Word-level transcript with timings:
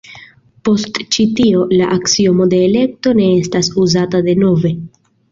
Post 0.67 0.95
ĉi 1.15 1.25
tio, 1.39 1.59
la 1.81 1.89
aksiomo 1.95 2.47
de 2.53 2.61
elekto 2.69 3.13
ne 3.19 3.27
estas 3.43 3.69
uzata 3.83 4.23
denove. 4.29 4.73